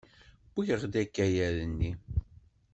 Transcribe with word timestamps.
Wwiɣ-d 0.55 0.93
akayad-nni! 1.03 1.91